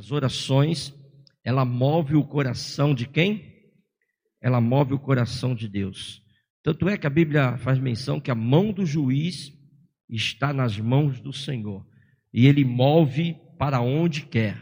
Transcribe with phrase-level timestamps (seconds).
[0.00, 0.94] as orações,
[1.44, 3.44] ela move o coração de quem?
[4.40, 6.22] Ela move o coração de Deus.
[6.62, 9.52] Tanto é que a Bíblia faz menção que a mão do juiz
[10.08, 11.86] está nas mãos do Senhor
[12.32, 14.56] e ele move para onde quer.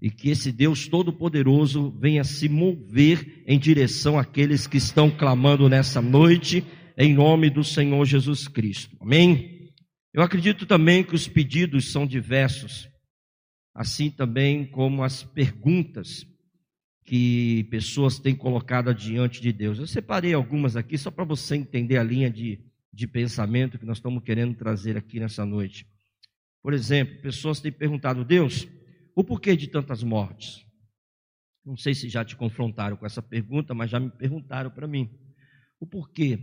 [0.00, 6.00] E que esse Deus Todo-Poderoso venha se mover em direção àqueles que estão clamando nessa
[6.00, 6.64] noite,
[6.96, 8.96] em nome do Senhor Jesus Cristo.
[9.00, 9.72] Amém?
[10.14, 12.88] Eu acredito também que os pedidos são diversos,
[13.76, 16.26] assim também como as perguntas
[17.04, 19.78] que pessoas têm colocado diante de Deus.
[19.78, 22.58] Eu separei algumas aqui só para você entender a linha de,
[22.90, 25.86] de pensamento que nós estamos querendo trazer aqui nessa noite.
[26.62, 28.66] Por exemplo, pessoas têm perguntado, Deus,
[29.14, 30.64] o porquê de tantas mortes?
[31.62, 35.10] Não sei se já te confrontaram com essa pergunta, mas já me perguntaram para mim.
[35.78, 36.38] O porquê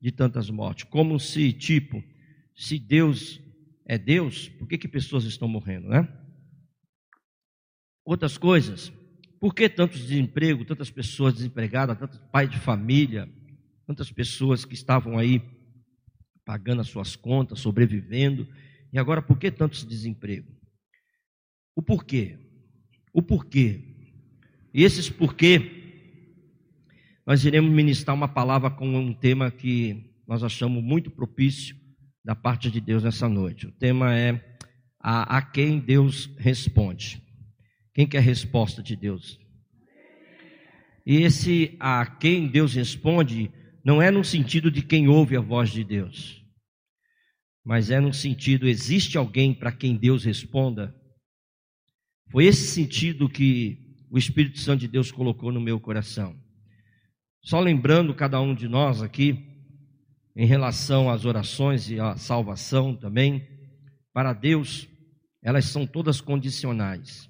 [0.00, 0.82] de tantas mortes?
[0.84, 2.02] Como se, tipo,
[2.52, 3.40] se Deus
[3.86, 6.23] é Deus, por que, que pessoas estão morrendo, né?
[8.04, 8.92] Outras coisas,
[9.40, 13.28] por que tantos desemprego, tantas pessoas desempregadas, tantos pais de família,
[13.86, 15.42] tantas pessoas que estavam aí
[16.44, 18.46] pagando as suas contas, sobrevivendo,
[18.92, 20.52] e agora por que tantos desemprego?
[21.74, 22.38] O porquê?
[23.12, 23.80] O porquê?
[24.72, 25.82] E esses porquê,
[27.26, 31.74] nós iremos ministrar uma palavra com um tema que nós achamos muito propício
[32.24, 33.66] da parte de Deus nessa noite.
[33.66, 34.58] O tema é
[35.00, 37.23] a, a quem Deus responde.
[37.94, 39.38] Quem quer resposta de Deus?
[41.06, 43.52] E esse a quem Deus responde
[43.84, 46.42] não é no sentido de quem ouve a voz de Deus,
[47.62, 50.94] mas é no sentido existe alguém para quem Deus responda?
[52.30, 53.78] Foi esse sentido que
[54.10, 56.34] o Espírito Santo de Deus colocou no meu coração.
[57.42, 59.38] Só lembrando cada um de nós aqui,
[60.34, 63.46] em relação às orações e à salvação também,
[64.12, 64.88] para Deus,
[65.42, 67.28] elas são todas condicionais.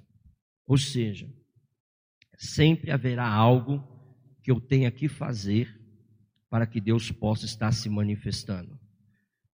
[0.67, 1.29] Ou seja,
[2.37, 3.83] sempre haverá algo
[4.43, 5.69] que eu tenha que fazer
[6.51, 8.79] para que Deus possa estar se manifestando.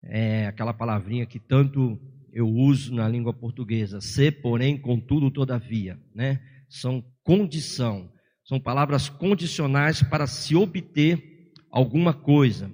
[0.02, 2.00] É aquela palavrinha que tanto
[2.32, 6.40] eu uso na língua portuguesa, se, porém, contudo, todavia, né?
[6.68, 8.12] São condição,
[8.44, 12.70] são palavras condicionais para se obter alguma coisa.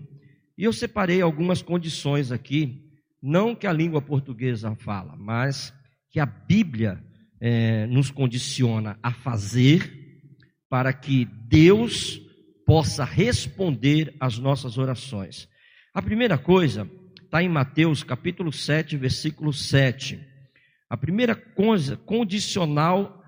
[0.59, 2.93] E eu separei algumas condições aqui,
[3.23, 5.73] não que a língua portuguesa fala, mas
[6.11, 7.03] que a Bíblia
[7.45, 10.23] é, nos condiciona a fazer
[10.71, 12.21] para que Deus
[12.65, 15.49] possa responder às nossas orações.
[15.93, 16.89] A primeira coisa
[17.25, 20.25] está em Mateus capítulo 7, versículo 7.
[20.89, 23.21] A primeira coisa condicional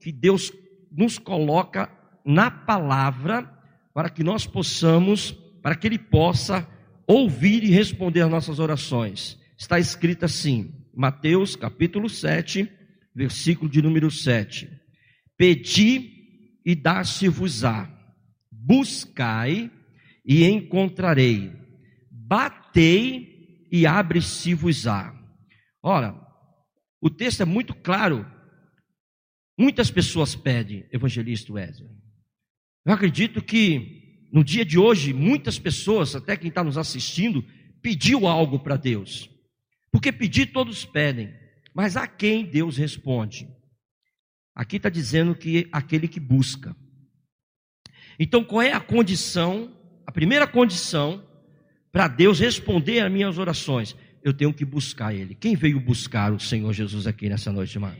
[0.00, 0.52] que Deus
[0.90, 1.88] nos coloca
[2.24, 3.48] na palavra
[3.94, 5.30] para que nós possamos,
[5.62, 6.68] para que Ele possa
[7.06, 9.38] ouvir e responder às nossas orações.
[9.56, 12.79] Está escrito assim, Mateus capítulo 7,
[13.20, 14.66] versículo de número 7.
[15.36, 17.86] Pedi e dar-se-vos-á,
[18.50, 19.70] buscai
[20.24, 21.52] e encontrarei,
[22.10, 25.14] batei e abre-se-vos-á.
[25.82, 26.18] Ora,
[27.00, 28.26] o texto é muito claro.
[29.58, 31.90] Muitas pessoas pedem, evangelista Wesley.
[32.86, 37.44] Eu acredito que no dia de hoje, muitas pessoas, até quem está nos assistindo,
[37.82, 39.28] pediu algo para Deus.
[39.92, 41.39] Porque pedir todos pedem.
[41.74, 43.48] Mas a quem Deus responde?
[44.54, 46.76] Aqui está dizendo que aquele que busca.
[48.18, 49.74] Então, qual é a condição,
[50.06, 51.24] a primeira condição,
[51.92, 53.96] para Deus responder às minhas orações?
[54.22, 55.34] Eu tenho que buscar Ele.
[55.34, 57.94] Quem veio buscar o Senhor Jesus aqui nessa noite, irmão?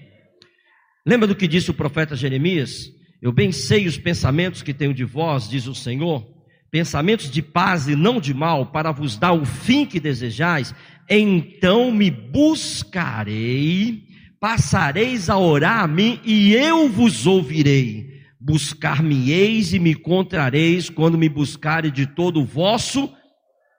[1.06, 2.92] Lembra do que disse o profeta Jeremias?
[3.22, 6.26] Eu bem sei os pensamentos que tenho de vós, diz o Senhor,
[6.70, 10.74] pensamentos de paz e não de mal, para vos dar o fim que desejais,
[11.10, 14.04] então me buscarei,
[14.38, 18.08] passareis a orar a mim e eu vos ouvirei.
[18.40, 23.12] Buscar-me-eis e me encontrareis quando me buscarem de todo o vosso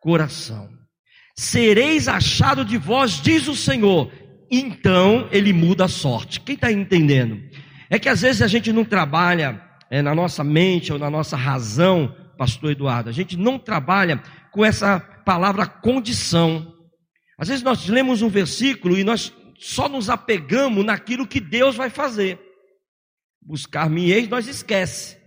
[0.01, 0.69] coração.
[1.35, 4.11] Sereis achado de vós, diz o Senhor.
[4.51, 6.41] Então ele muda a sorte.
[6.41, 7.41] Quem está entendendo?
[7.89, 11.37] É que às vezes a gente não trabalha é, na nossa mente ou na nossa
[11.37, 13.09] razão, Pastor Eduardo.
[13.09, 16.73] A gente não trabalha com essa palavra condição.
[17.41, 21.90] Às vezes nós lemos um versículo e nós só nos apegamos naquilo que Deus vai
[21.90, 22.40] fazer.
[23.41, 25.17] Buscar-me-eis, nós esquece.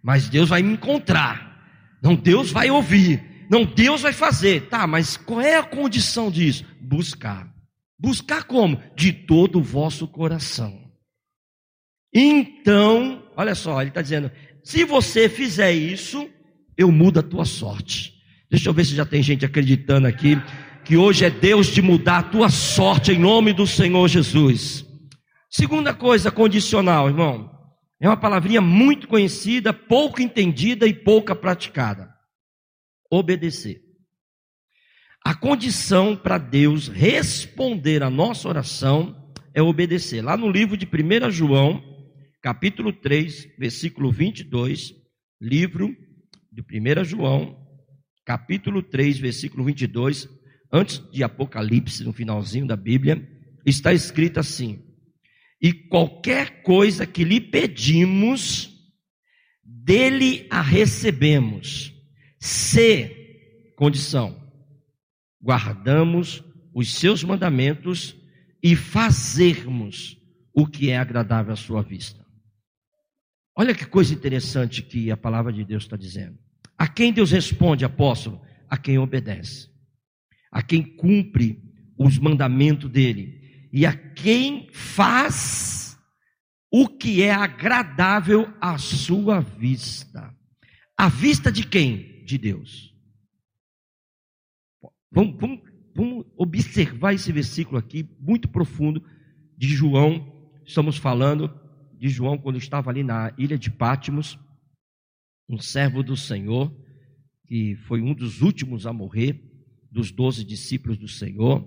[0.00, 1.98] Mas Deus vai me encontrar.
[2.00, 3.44] Não, Deus vai ouvir.
[3.50, 4.68] Não, Deus vai fazer.
[4.68, 6.64] Tá, mas qual é a condição disso?
[6.80, 7.52] Buscar.
[7.98, 8.80] Buscar como?
[8.94, 10.92] De todo o vosso coração.
[12.14, 14.30] Então, olha só, ele está dizendo:
[14.62, 16.30] se você fizer isso,
[16.76, 18.14] eu mudo a tua sorte.
[18.48, 20.36] Deixa eu ver se já tem gente acreditando aqui
[20.84, 24.84] que hoje é Deus de mudar a tua sorte em nome do Senhor Jesus.
[25.50, 27.50] Segunda coisa, condicional, irmão.
[28.00, 32.12] É uma palavrinha muito conhecida, pouco entendida e pouca praticada.
[33.10, 33.80] Obedecer.
[35.24, 40.20] A condição para Deus responder a nossa oração é obedecer.
[40.20, 41.80] Lá no livro de 1 João,
[42.42, 44.94] capítulo 3, versículo 22,
[45.40, 45.94] livro
[46.50, 47.56] de 1 João,
[48.26, 50.28] capítulo 3, versículo 22,
[50.72, 53.28] antes de Apocalipse, no finalzinho da Bíblia,
[53.66, 54.82] está escrito assim:
[55.60, 58.72] E qualquer coisa que lhe pedimos,
[59.62, 61.92] dele a recebemos,
[62.40, 64.40] se, condição,
[65.40, 66.42] guardamos
[66.74, 68.16] os seus mandamentos
[68.62, 70.16] e fazermos
[70.54, 72.24] o que é agradável à sua vista.
[73.56, 76.38] Olha que coisa interessante que a palavra de Deus está dizendo.
[76.78, 78.40] A quem Deus responde, apóstolo?
[78.68, 79.68] A quem obedece,
[80.52, 81.58] a quem cumpre
[81.98, 85.98] os mandamentos dele e a quem faz
[86.70, 90.34] o que é agradável à sua vista.
[90.96, 92.24] A vista de quem?
[92.24, 92.94] De Deus.
[95.10, 95.60] Vamos, vamos,
[95.94, 99.02] vamos observar esse versículo aqui, muito profundo,
[99.56, 100.50] de João.
[100.64, 101.50] Estamos falando
[101.98, 104.38] de João quando estava ali na ilha de Pátimos,
[105.48, 106.74] um servo do Senhor,
[107.46, 109.51] que foi um dos últimos a morrer,
[109.92, 111.64] dos doze discípulos do Senhor.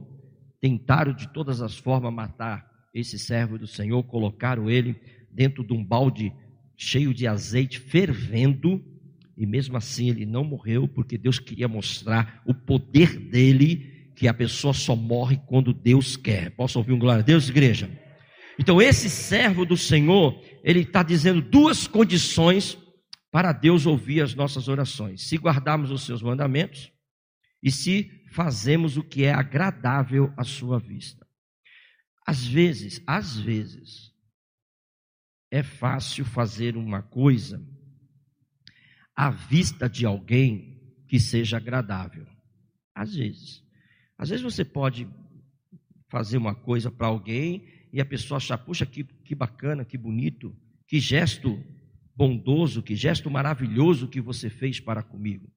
[0.59, 4.95] Tentaram de todas as formas matar esse servo do Senhor, colocaram ele
[5.31, 6.33] dentro de um balde
[6.75, 8.83] cheio de azeite fervendo
[9.37, 14.33] e mesmo assim ele não morreu, porque Deus queria mostrar o poder dele, que a
[14.33, 16.51] pessoa só morre quando Deus quer.
[16.51, 17.89] Posso ouvir um glória a Deus, igreja?
[18.57, 22.77] Então, esse servo do Senhor, ele está dizendo duas condições
[23.29, 26.94] para Deus ouvir as nossas orações: se guardarmos os seus mandamentos
[27.65, 31.25] e se fazemos o que é agradável à sua vista.
[32.23, 34.13] Às vezes, às vezes,
[35.49, 37.59] é fácil fazer uma coisa
[39.15, 42.27] à vista de alguém que seja agradável.
[42.93, 43.63] Às vezes.
[44.15, 45.07] Às vezes você pode
[46.07, 50.55] fazer uma coisa para alguém e a pessoa achar, puxa, que, que bacana, que bonito,
[50.87, 51.59] que gesto
[52.15, 55.54] bondoso, que gesto maravilhoso que você fez para comigo.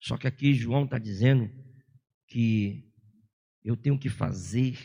[0.00, 1.50] Só que aqui João está dizendo
[2.26, 2.88] que
[3.64, 4.76] eu tenho que fazer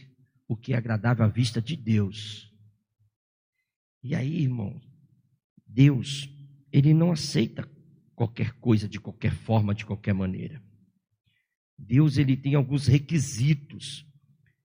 [0.48, 2.52] o que é agradável à vista de Deus.
[4.04, 4.82] E aí, irmão,
[5.66, 6.30] Deus,
[6.72, 7.70] ele não aceita
[8.16, 10.62] qualquer coisa, de qualquer forma, de qualquer maneira.
[11.78, 14.06] Deus ele tem alguns requisitos.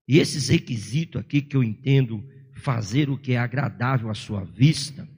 [0.06, 5.08] E esses requisitos aqui que eu entendo fazer o que é agradável à sua vista,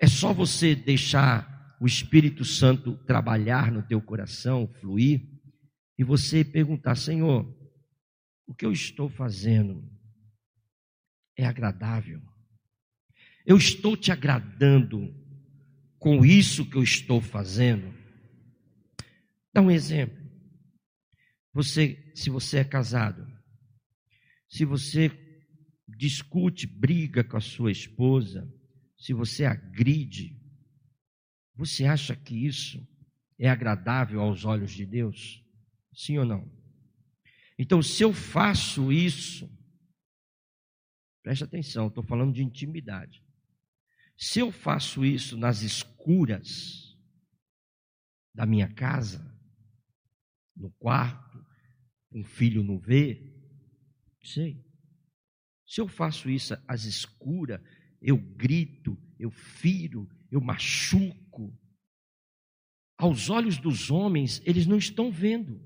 [0.00, 1.51] é só você deixar
[1.82, 5.28] o Espírito Santo trabalhar no teu coração, fluir,
[5.98, 7.44] e você perguntar: Senhor,
[8.46, 9.84] o que eu estou fazendo
[11.36, 12.22] é agradável?
[13.44, 15.12] Eu estou te agradando
[15.98, 17.92] com isso que eu estou fazendo?
[19.52, 20.22] Dá um exemplo.
[21.52, 23.26] Você, se você é casado,
[24.48, 25.10] se você
[25.88, 28.48] discute, briga com a sua esposa,
[28.96, 30.40] se você agride,
[31.64, 32.84] você acha que isso
[33.38, 35.44] é agradável aos olhos de Deus?
[35.94, 36.50] Sim ou não?
[37.56, 39.48] Então, se eu faço isso,
[41.22, 43.24] preste atenção, estou falando de intimidade.
[44.16, 46.98] Se eu faço isso nas escuras
[48.34, 49.24] da minha casa,
[50.56, 51.46] no quarto,
[52.10, 53.32] um filho não vê,
[54.20, 54.64] sei.
[55.64, 57.60] Se eu faço isso às escuras,
[58.00, 61.54] eu grito, eu firo, eu machuco.
[62.96, 65.62] Aos olhos dos homens, eles não estão vendo.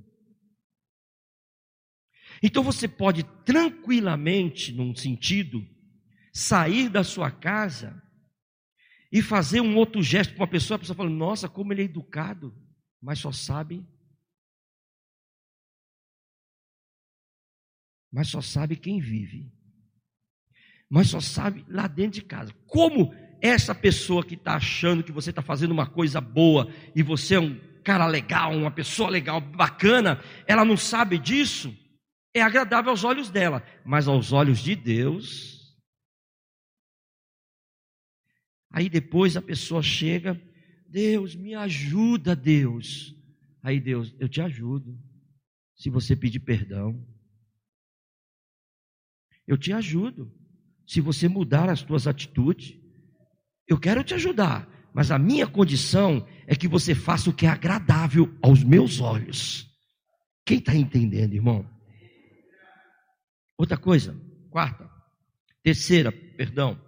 [2.42, 5.64] Então você pode tranquilamente, num sentido,
[6.32, 8.02] sair da sua casa
[9.12, 11.84] e fazer um outro gesto para uma pessoa, a pessoa fala, nossa, como ele é
[11.84, 12.52] educado,
[13.00, 13.86] mas só sabe.
[18.12, 19.52] Mas só sabe quem vive.
[20.88, 22.52] Mas só sabe lá dentro de casa.
[22.66, 23.12] Como
[23.46, 27.40] essa pessoa que está achando que você está fazendo uma coisa boa e você é
[27.40, 31.74] um cara legal, uma pessoa legal, bacana, ela não sabe disso,
[32.34, 35.56] é agradável aos olhos dela, mas aos olhos de Deus,
[38.76, 40.38] Aí depois a pessoa chega,
[40.86, 43.16] Deus, me ajuda, Deus.
[43.62, 45.00] Aí Deus, eu te ajudo.
[45.74, 47.02] Se você pedir perdão,
[49.46, 50.30] eu te ajudo.
[50.86, 52.78] Se você mudar as suas atitudes,
[53.68, 54.68] eu quero te ajudar.
[54.94, 59.70] Mas a minha condição é que você faça o que é agradável aos meus olhos.
[60.44, 61.68] Quem está entendendo, irmão?
[63.58, 64.18] Outra coisa,
[64.50, 64.88] quarta,
[65.66, 66.80] Terceira, perdão.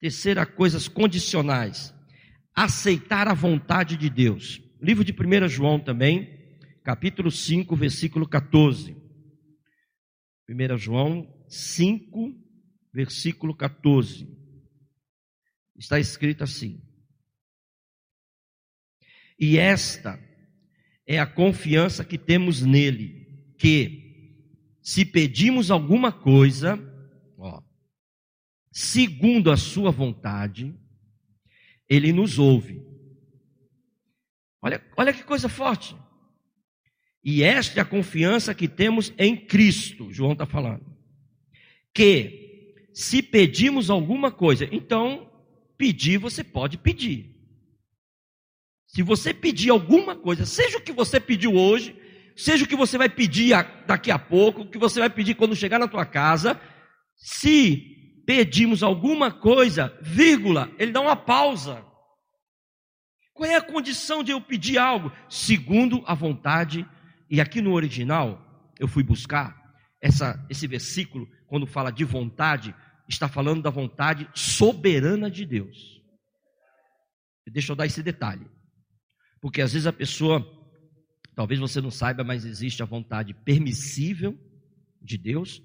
[0.00, 1.94] Terceira, coisas condicionais.
[2.54, 4.58] Aceitar a vontade de Deus.
[4.80, 6.30] Livro de 1 João também,
[6.82, 8.96] capítulo 5, versículo 14.
[10.48, 12.34] 1 João 5,
[12.94, 14.26] versículo 14.
[15.78, 16.80] Está escrito assim:
[19.38, 20.18] E esta
[21.06, 24.06] é a confiança que temos nele, que
[24.82, 26.78] se pedimos alguma coisa,
[27.36, 27.62] ó,
[28.72, 30.74] segundo a sua vontade,
[31.88, 32.82] ele nos ouve.
[34.62, 35.96] Olha, olha que coisa forte.
[37.22, 40.86] E esta é a confiança que temos em Cristo, João está falando.
[41.92, 45.28] Que se pedimos alguma coisa, então
[45.76, 47.34] pedir você pode pedir.
[48.86, 51.94] Se você pedir alguma coisa, seja o que você pediu hoje,
[52.36, 53.54] seja o que você vai pedir
[53.86, 56.60] daqui a pouco, o que você vai pedir quando chegar na tua casa,
[57.16, 61.84] se pedimos alguma coisa, vírgula, ele dá uma pausa.
[63.32, 65.12] Qual é a condição de eu pedir algo?
[65.28, 66.86] Segundo a vontade
[67.30, 68.42] e aqui no original,
[68.78, 69.54] eu fui buscar
[70.00, 72.74] essa, esse versículo, quando fala de vontade,
[73.08, 76.02] está falando da vontade soberana de Deus.
[77.46, 78.46] Deixa eu dar esse detalhe.
[79.40, 80.44] Porque às vezes a pessoa,
[81.34, 84.36] talvez você não saiba, mas existe a vontade permissível
[85.00, 85.62] de Deus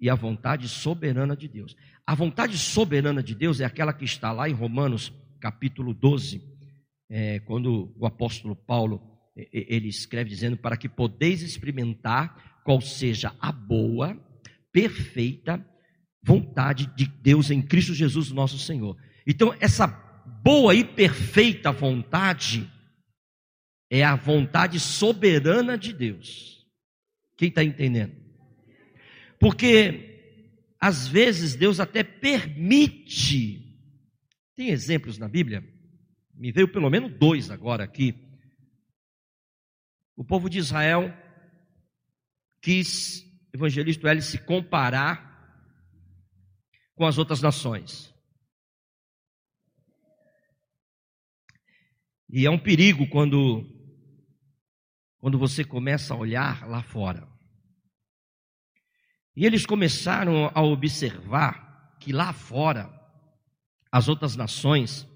[0.00, 1.76] e a vontade soberana de Deus.
[2.06, 6.42] A vontade soberana de Deus é aquela que está lá em Romanos capítulo 12,
[7.10, 9.18] é, quando o apóstolo Paulo
[9.52, 14.18] ele escreve dizendo: para que podeis experimentar qual seja a boa,
[14.72, 15.64] perfeita
[16.28, 18.94] vontade de Deus em Cristo Jesus, nosso Senhor.
[19.26, 19.86] Então, essa
[20.42, 22.70] boa e perfeita vontade
[23.90, 26.66] é a vontade soberana de Deus.
[27.34, 28.14] Quem está entendendo?
[29.40, 30.44] Porque,
[30.78, 33.74] às vezes, Deus até permite.
[34.54, 35.64] Tem exemplos na Bíblia?
[36.34, 38.14] Me veio pelo menos dois agora aqui
[40.14, 41.16] o povo de Israel
[42.60, 45.27] quis, evangelista L, se comparar
[46.98, 48.12] com as outras nações.
[52.28, 53.64] E é um perigo quando,
[55.18, 57.26] quando você começa a olhar lá fora.
[59.36, 62.92] E eles começaram a observar que lá fora
[63.90, 65.06] as outras nações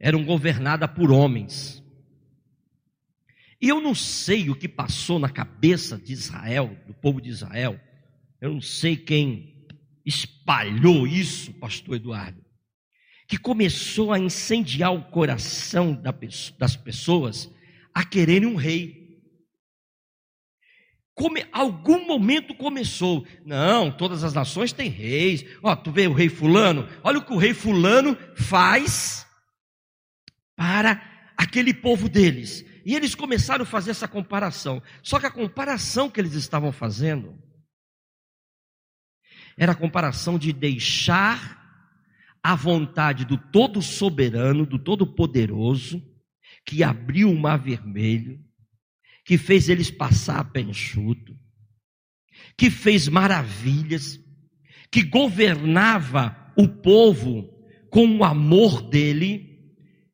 [0.00, 1.80] eram governadas por homens.
[3.62, 7.80] E eu não sei o que passou na cabeça de Israel, do povo de Israel.
[8.40, 9.59] Eu não sei quem
[10.04, 12.44] espalhou isso, pastor Eduardo.
[13.26, 16.00] Que começou a incendiar o coração
[16.58, 17.50] das pessoas
[17.94, 19.00] a quererem um rei.
[21.14, 23.26] Come, algum momento começou.
[23.44, 25.44] Não, todas as nações têm reis.
[25.62, 26.88] Ó, tu vê o rei fulano?
[27.04, 29.26] Olha o que o rei fulano faz
[30.56, 32.64] para aquele povo deles.
[32.84, 34.82] E eles começaram a fazer essa comparação.
[35.02, 37.38] Só que a comparação que eles estavam fazendo
[39.60, 41.60] era a comparação de deixar
[42.42, 46.02] a vontade do todo soberano, do todo poderoso,
[46.64, 48.40] que abriu o mar vermelho,
[49.22, 51.36] que fez eles passar a pé enxuto,
[52.56, 54.18] que fez maravilhas,
[54.90, 57.46] que governava o povo
[57.90, 59.60] com o amor dele,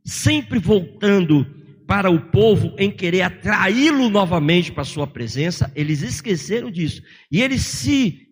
[0.05, 1.47] sempre voltando
[1.87, 7.01] para o povo em querer atraí-lo novamente para sua presença, eles esqueceram disso.
[7.31, 8.26] E eles se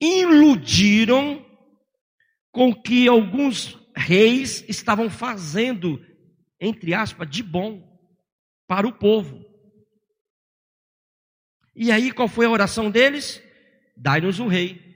[0.00, 1.44] iludiram
[2.52, 6.00] com que alguns reis estavam fazendo,
[6.60, 7.82] entre aspas, de bom
[8.66, 9.44] para o povo.
[11.74, 13.42] E aí qual foi a oração deles?
[13.96, 14.86] Dai-nos um rei.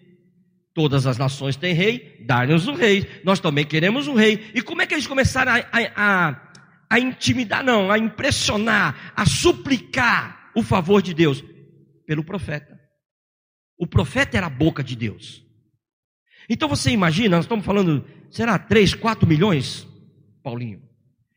[0.75, 3.07] Todas as nações têm rei, dai-nos um rei.
[3.25, 4.51] Nós também queremos um rei.
[4.55, 6.53] E como é que eles começaram a, a, a
[6.93, 11.43] a intimidar, não, a impressionar, a suplicar o favor de Deus
[12.07, 12.72] pelo profeta.
[13.83, 15.45] O profeta era a boca de Deus.
[16.49, 19.89] Então você imagina, nós estamos falando, será 3, 4 milhões,
[20.41, 20.89] Paulinho?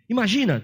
[0.07, 0.63] Imagina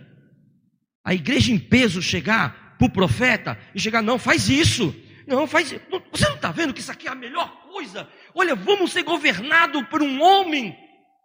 [1.04, 4.96] a igreja em peso chegar para o profeta e chegar, não, faz isso.
[5.26, 5.70] Não, faz.
[6.12, 8.08] Você não está vendo que isso aqui é a melhor coisa?
[8.36, 10.78] Olha, vamos ser governados por um homem.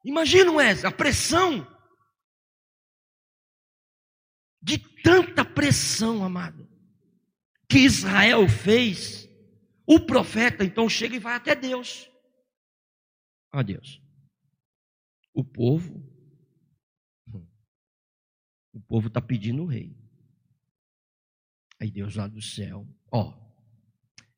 [0.06, 1.66] Imagina, Wesley, a pressão
[4.62, 6.66] de tanta pressão, amado,
[7.68, 9.25] que Israel fez,
[9.86, 12.10] o profeta então chega e vai até Deus.
[13.52, 14.02] A Deus.
[15.32, 16.02] O povo,
[18.72, 19.96] o povo está pedindo o rei.
[21.78, 23.34] Aí Deus lá do céu, ó,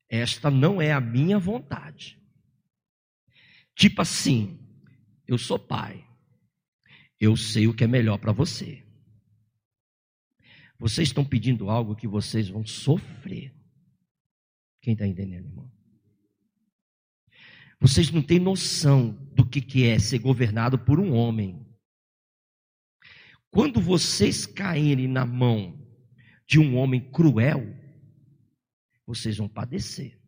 [0.09, 2.21] esta não é a minha vontade.
[3.75, 4.59] Tipo assim,
[5.27, 6.05] eu sou pai.
[7.19, 8.85] Eu sei o que é melhor para você.
[10.77, 13.53] Vocês estão pedindo algo que vocês vão sofrer.
[14.81, 15.71] Quem está entendendo, irmão?
[17.79, 21.65] Vocês não têm noção do que, que é ser governado por um homem.
[23.49, 25.79] Quando vocês caírem na mão
[26.45, 27.75] de um homem cruel,
[29.05, 30.19] vocês vão padecer.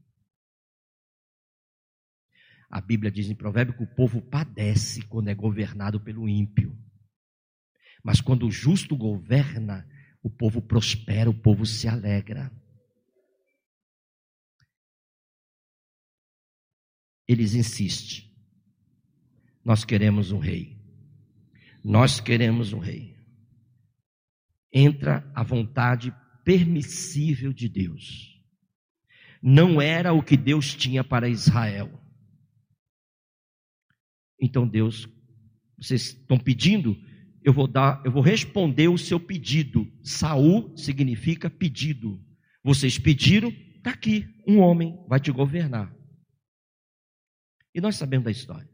[2.69, 6.77] A Bíblia diz em Provérbio que o povo padece quando é governado pelo ímpio.
[8.01, 9.85] Mas quando o justo governa,
[10.23, 12.49] o povo prospera, o povo se alegra.
[17.27, 18.29] Eles insistem.
[19.63, 20.77] Nós queremos um rei.
[21.83, 23.15] Nós queremos um rei.
[24.73, 26.13] Entra a vontade
[26.43, 28.39] permissível de Deus.
[29.41, 31.91] Não era o que Deus tinha para Israel.
[34.39, 35.07] Então Deus,
[35.77, 36.97] vocês estão pedindo,
[37.43, 39.91] eu vou dar, eu vou responder o seu pedido.
[40.03, 42.23] Saul significa pedido.
[42.63, 45.95] Vocês pediram, está aqui, um homem vai te governar.
[47.73, 48.69] E nós sabemos da história.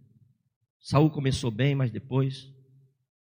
[0.80, 2.52] Saul começou bem, mas depois.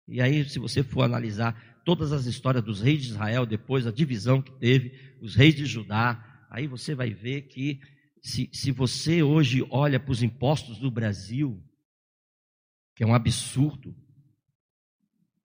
[0.07, 3.91] E aí, se você for analisar todas as histórias dos reis de Israel, depois a
[3.91, 7.79] divisão que teve, os reis de Judá, aí você vai ver que
[8.21, 11.63] se, se você hoje olha para os impostos do Brasil,
[12.95, 13.95] que é um absurdo.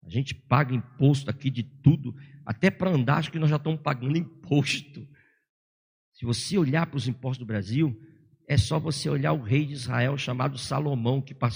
[0.05, 3.81] A gente paga imposto aqui de tudo, até para andar, acho que nós já estamos
[3.81, 5.07] pagando imposto.
[6.15, 7.95] Se você olhar para os impostos do Brasil,
[8.49, 11.53] é só você olhar o rei de Israel chamado Salomão, que para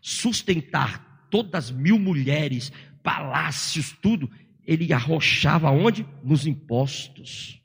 [0.00, 4.30] sustentar todas as mil mulheres, palácios, tudo,
[4.66, 6.06] ele arrochava onde?
[6.24, 7.60] Nos impostos.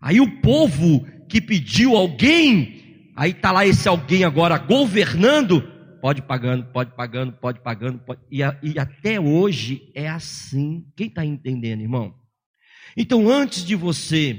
[0.00, 5.62] Aí o povo que pediu alguém, aí está lá esse alguém agora governando,
[6.00, 10.86] pode pagando, pode pagando, pode pagando, pode, e, e até hoje é assim.
[10.96, 12.14] Quem está entendendo, irmão?
[12.96, 14.34] Então, antes de você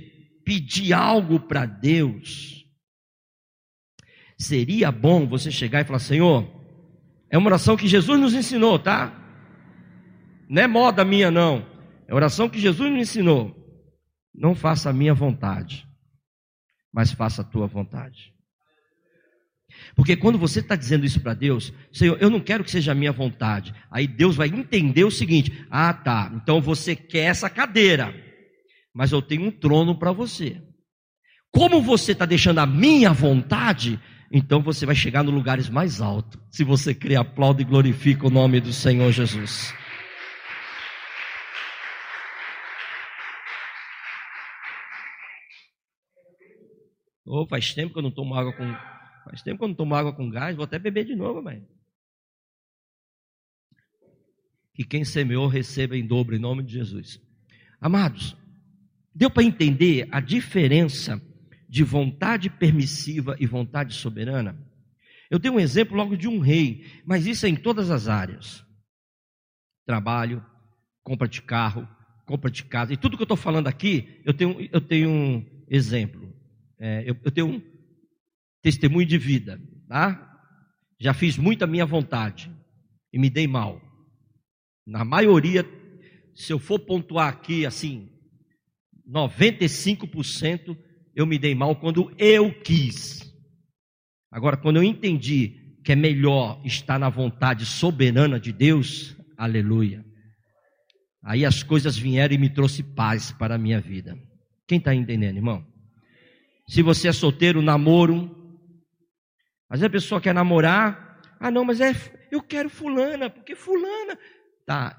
[0.45, 2.64] pedir algo para Deus,
[4.38, 6.50] seria bom você chegar e falar: Senhor,
[7.30, 9.13] é uma oração que Jesus nos ensinou, tá?
[10.50, 11.65] Não é moda minha, não.
[12.08, 13.56] É oração que Jesus nos ensinou.
[14.34, 15.88] Não faça a minha vontade,
[16.93, 18.34] mas faça a tua vontade.
[19.95, 22.95] Porque quando você está dizendo isso para Deus, Senhor, eu não quero que seja a
[22.95, 23.74] minha vontade.
[23.89, 28.13] Aí Deus vai entender o seguinte: ah, tá, então você quer essa cadeira,
[28.93, 30.62] mas eu tenho um trono para você.
[31.52, 34.00] Como você está deixando a minha vontade,
[34.31, 36.39] então você vai chegar nos lugares mais altos.
[36.49, 39.73] Se você crê, aplaude e glorifica o nome do Senhor Jesus.
[47.27, 48.63] Oh, faz tempo que eu não tomo água com
[49.25, 51.65] Faz tempo que eu não tomo água com gás, vou até beber de novo, mãe.
[54.75, 57.19] Que quem semeou receba em dobro, em nome de Jesus.
[57.81, 58.38] Amados,
[59.13, 61.19] deu para entender a diferença
[61.75, 64.57] de vontade permissiva e vontade soberana?
[65.29, 68.65] Eu tenho um exemplo logo de um rei, mas isso é em todas as áreas:
[69.85, 70.41] trabalho,
[71.03, 71.85] compra de carro,
[72.25, 75.45] compra de casa, e tudo que eu estou falando aqui, eu tenho, eu tenho um
[75.67, 76.33] exemplo.
[76.79, 77.61] É, eu, eu tenho um,
[78.61, 80.39] testemunho de vida, tá?
[80.97, 82.49] Já fiz muita minha vontade
[83.11, 83.81] e me dei mal.
[84.88, 85.65] Na maioria,
[86.33, 88.09] se eu for pontuar aqui assim,
[89.05, 90.77] 95%
[91.15, 93.34] eu me dei mal quando eu quis.
[94.30, 100.04] Agora, quando eu entendi que é melhor estar na vontade soberana de Deus, aleluia.
[101.23, 104.17] Aí as coisas vieram e me trouxe paz para a minha vida.
[104.67, 105.65] Quem está entendendo, irmão?
[106.67, 108.36] Se você é solteiro, namoro,
[109.69, 111.93] vezes a pessoa quer namorar, ah não, mas é,
[112.32, 114.17] eu quero fulana, porque fulana.
[114.65, 114.97] Tá,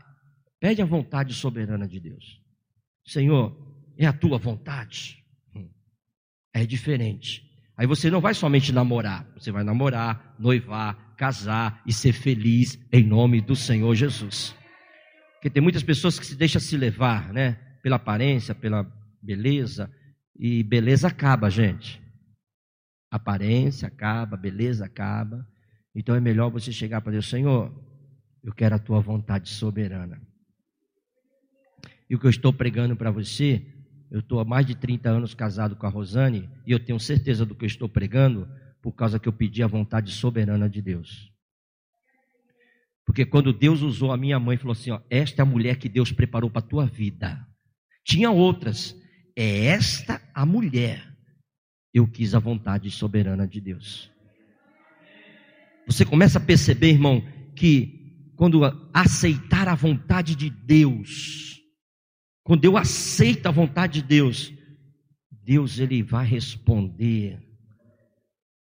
[0.61, 2.40] pede a vontade soberana de Deus.
[3.05, 3.57] Senhor,
[3.98, 5.25] é a tua vontade.
[6.57, 7.42] É diferente.
[7.77, 13.05] Aí você não vai somente namorar, você vai namorar, noivar, casar e ser feliz em
[13.05, 14.57] nome do Senhor Jesus.
[15.35, 17.59] Porque tem muitas pessoas que se deixam se levar, né?
[17.83, 18.90] Pela aparência, pela
[19.23, 19.90] beleza,
[20.35, 22.01] e beleza acaba, gente
[23.11, 25.47] aparência acaba, beleza acaba.
[25.95, 27.73] Então é melhor você chegar para Deus, Senhor,
[28.45, 30.21] eu quero a tua vontade soberana.
[32.09, 33.66] E o que eu estou pregando para você,
[34.11, 37.45] eu estou há mais de 30 anos casado com a Rosane, e eu tenho certeza
[37.45, 38.49] do que eu estou pregando,
[38.83, 41.33] por causa que eu pedi a vontade soberana de Deus.
[43.05, 45.88] Porque quando Deus usou a minha mãe, falou assim: ó, esta é a mulher que
[45.88, 47.47] Deus preparou para a tua vida.
[48.05, 48.97] Tinha outras.
[49.37, 51.16] É esta a mulher
[51.92, 54.11] eu quis a vontade soberana de Deus.
[55.87, 58.61] você começa a perceber, irmão, que quando
[58.92, 61.56] aceitar a vontade de Deus,
[62.46, 64.54] quando eu aceito a vontade de Deus,
[65.42, 67.42] Deus ele vai responder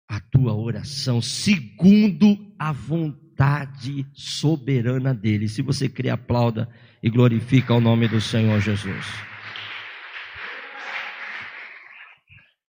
[0.09, 5.48] a tua oração segundo a vontade soberana dele.
[5.48, 6.68] Se você crê, aplauda
[7.00, 9.06] e glorifica o nome do Senhor Jesus.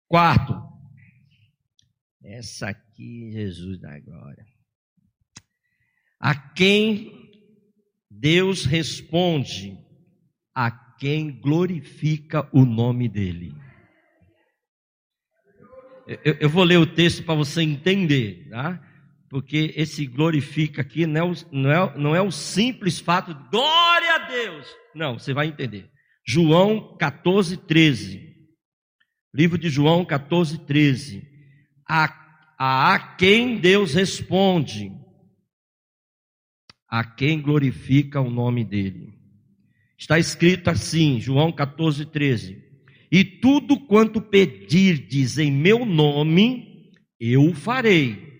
[0.06, 0.62] Quarto,
[2.22, 4.46] essa aqui, Jesus da glória.
[6.20, 7.12] A quem
[8.08, 9.76] Deus responde,
[10.54, 13.54] a quem glorifica o nome dele.
[16.06, 18.80] Eu, eu vou ler o texto para você entender, tá?
[19.30, 23.50] Porque esse glorifica aqui não é, o, não, é, não é o simples fato de
[23.50, 24.68] glória a Deus.
[24.94, 25.90] Não, você vai entender.
[26.26, 28.34] João 14, 13.
[29.34, 31.26] Livro de João 14, 13.
[31.88, 32.04] A,
[32.58, 34.92] a, a quem Deus responde,
[36.88, 39.13] a quem glorifica o nome dele.
[40.04, 42.62] Está escrito assim, João 14, 13.
[43.10, 48.38] E tudo quanto pedirdes em meu nome, eu farei.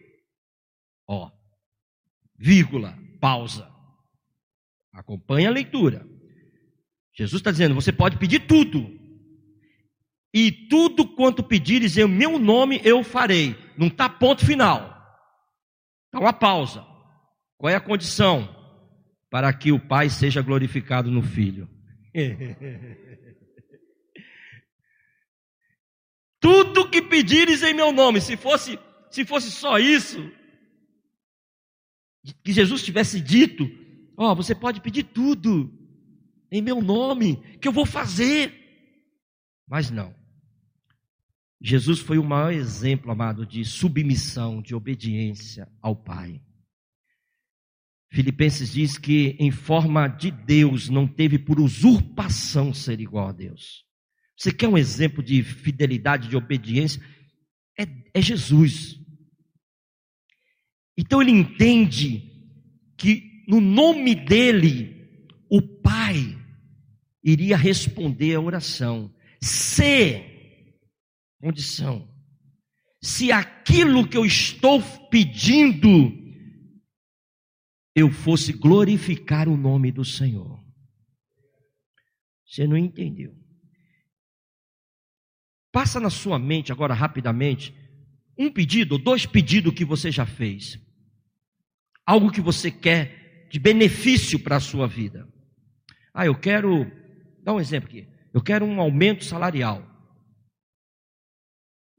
[1.08, 1.30] Ó,
[2.38, 3.66] vírgula, pausa.
[4.92, 6.06] Acompanhe a leitura.
[7.14, 9.00] Jesus está dizendo: você pode pedir tudo.
[10.34, 13.56] E tudo quanto pedires em meu nome, eu farei.
[13.74, 14.80] Não está ponto final.
[16.08, 16.86] Está uma pausa.
[17.56, 18.54] Qual é a condição?
[19.34, 21.68] Para que o Pai seja glorificado no Filho.
[26.38, 28.78] Tudo que pedires em meu nome, se fosse,
[29.10, 30.30] se fosse só isso,
[32.44, 33.68] que Jesus tivesse dito,
[34.16, 35.68] ó, oh, você pode pedir tudo
[36.48, 38.54] em meu nome, que eu vou fazer.
[39.66, 40.14] Mas não.
[41.60, 46.40] Jesus foi o maior exemplo, amado, de submissão, de obediência ao Pai.
[48.14, 53.84] Filipenses diz que em forma de Deus não teve por usurpação ser igual a Deus.
[54.38, 57.02] Você quer um exemplo de fidelidade, de obediência?
[57.76, 59.00] É, é Jesus.
[60.96, 62.30] Então ele entende
[62.96, 65.08] que no nome dele,
[65.50, 66.38] o Pai
[67.20, 69.12] iria responder a oração.
[69.42, 70.22] Se,
[71.40, 72.08] condição,
[73.02, 76.23] se aquilo que eu estou pedindo,
[77.94, 80.62] eu fosse glorificar o nome do Senhor.
[82.44, 83.34] Você não entendeu.
[85.72, 87.74] Passa na sua mente agora rapidamente
[88.36, 90.78] um pedido, dois pedidos que você já fez.
[92.04, 95.28] Algo que você quer de benefício para a sua vida.
[96.12, 96.90] Ah, eu quero,
[97.42, 98.08] dá um exemplo aqui.
[98.32, 99.88] Eu quero um aumento salarial.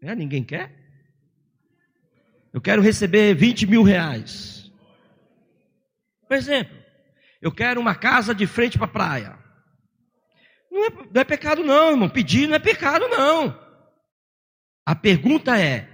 [0.01, 0.73] É, ninguém quer?
[2.53, 4.64] Eu quero receber 20 mil reais.
[6.35, 6.77] Por exemplo,
[7.41, 9.39] eu quero uma casa de frente para a praia.
[10.69, 12.09] Não é, não é pecado, não, irmão.
[12.09, 13.57] Pedir não é pecado, não.
[14.85, 15.87] A pergunta é: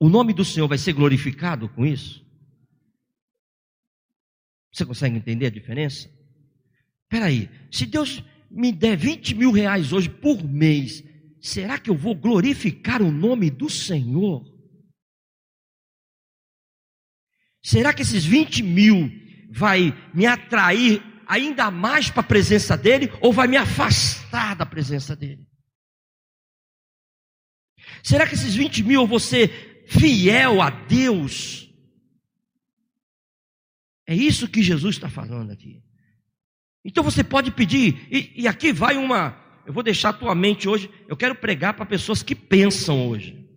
[0.00, 2.26] o nome do Senhor vai ser glorificado com isso?
[4.72, 6.08] Você consegue entender a diferença?
[7.02, 11.04] Espera aí, se Deus me der 20 mil reais hoje por mês,
[11.38, 14.42] será que eu vou glorificar o nome do Senhor?
[17.62, 19.10] Será que esses 20 mil
[19.50, 25.14] vai me atrair ainda mais para a presença dele ou vai me afastar da presença
[25.14, 25.46] dele?
[28.02, 31.68] Será que esses 20 mil vou ser fiel a Deus?
[34.06, 35.82] É isso que Jesus está falando aqui.
[36.84, 39.38] Então você pode pedir, e, e aqui vai uma.
[39.66, 40.90] Eu vou deixar a tua mente hoje.
[41.06, 43.47] Eu quero pregar para pessoas que pensam hoje.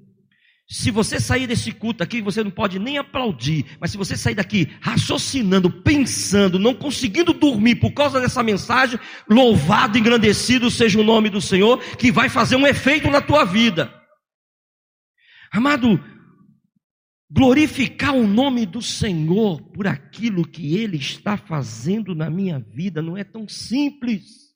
[0.72, 4.36] Se você sair desse culto aqui, você não pode nem aplaudir, mas se você sair
[4.36, 8.98] daqui raciocinando, pensando, não conseguindo dormir por causa dessa mensagem,
[9.30, 13.94] louvado, engrandecido seja o nome do Senhor, que vai fazer um efeito na tua vida.
[15.52, 16.02] Amado,
[17.30, 23.18] glorificar o nome do Senhor por aquilo que Ele está fazendo na minha vida não
[23.18, 24.56] é tão simples.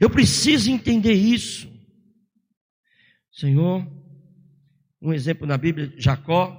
[0.00, 1.70] Eu preciso entender isso.
[3.32, 3.86] Senhor,
[5.00, 6.58] um exemplo na Bíblia, Jacó.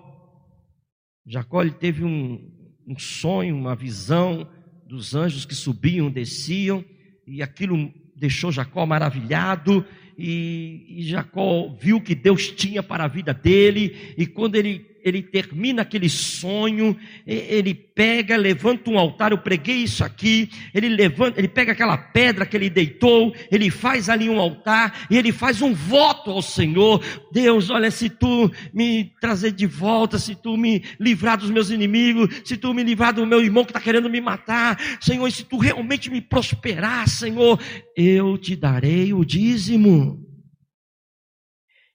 [1.25, 2.51] Jacó ele teve um,
[2.88, 4.49] um sonho, uma visão
[4.88, 6.83] dos anjos que subiam, desciam,
[7.27, 9.86] e aquilo deixou Jacó maravilhado
[10.17, 15.21] e, e Jacó viu que Deus tinha para a vida dele, e quando ele ele
[15.21, 21.47] termina aquele sonho, ele pega, levanta um altar, eu preguei isso aqui, ele levanta, ele
[21.47, 25.73] pega aquela pedra que ele deitou, ele faz ali um altar e ele faz um
[25.73, 27.03] voto ao Senhor.
[27.31, 32.29] Deus, olha, se tu me trazer de volta, se tu me livrar dos meus inimigos,
[32.45, 35.43] se tu me livrar do meu irmão que está querendo me matar, Senhor, e se
[35.43, 37.59] tu realmente me prosperar, Senhor,
[37.95, 40.23] eu te darei o dízimo.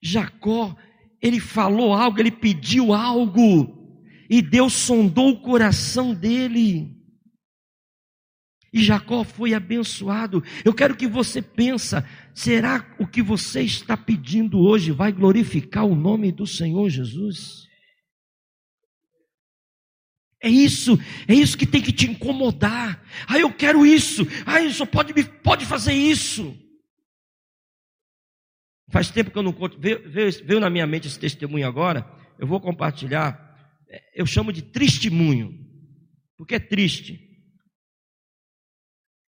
[0.02, 0.76] Jacó
[1.20, 3.76] ele falou algo, ele pediu algo,
[4.28, 6.96] e Deus sondou o coração dele.
[8.72, 10.42] E Jacó foi abençoado.
[10.64, 15.94] Eu quero que você pensa, será o que você está pedindo hoje vai glorificar o
[15.94, 17.66] nome do Senhor Jesus?
[20.40, 23.02] É isso, é isso que tem que te incomodar.
[23.26, 24.26] Ah, eu quero isso.
[24.46, 26.56] Ah, só pode, pode fazer isso.
[28.90, 32.10] Faz tempo que eu não conto, veio, veio, veio, na minha mente esse testemunho agora,
[32.38, 33.46] eu vou compartilhar.
[34.14, 35.54] Eu chamo de testemunho,
[36.36, 37.28] porque é triste.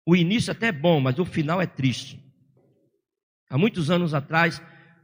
[0.06, 2.20] O início até é bom, mas o final é triste.
[3.50, 4.62] Há muitos anos atrás,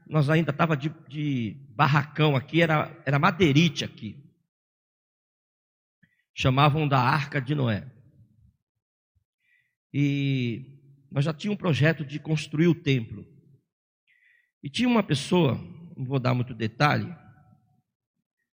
[0.07, 4.23] nós ainda estava de, de, barracão aqui, era, era madeirite aqui.
[6.33, 7.91] Chamavam da Arca de Noé.
[9.91, 10.79] E
[11.11, 13.34] nós já tínhamos um projeto de construir o templo.
[14.65, 15.53] E tinha uma pessoa,
[15.95, 17.15] não vou dar muito detalhe,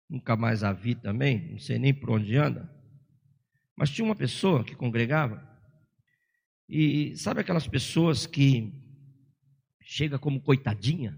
[0.08, 2.68] nunca mais a vi também, não sei nem por onde anda,
[3.76, 5.40] mas tinha uma pessoa que congregava,
[6.68, 8.72] e sabe aquelas pessoas que
[9.80, 11.16] chega como coitadinha?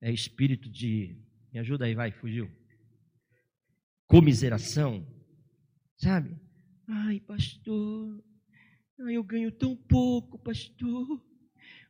[0.00, 1.16] É espírito de.
[1.52, 2.50] Me ajuda aí, vai, fugiu.
[4.08, 5.06] Comiseração,
[5.96, 6.36] sabe?
[6.88, 8.20] Ai, pastor,
[8.98, 11.24] eu ganho tão pouco, pastor.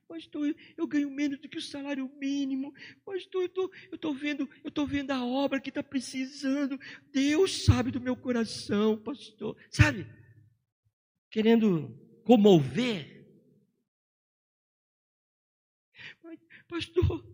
[0.09, 2.73] Pastor, eu ganho menos do que o salário mínimo.
[3.05, 6.79] Pastor, eu tô, estou tô vendo, eu tô vendo a obra que está precisando.
[7.13, 9.57] Deus sabe do meu coração, pastor.
[9.71, 10.07] Sabe?
[11.31, 11.89] Querendo
[12.25, 13.17] comover.
[16.69, 17.25] Pastor,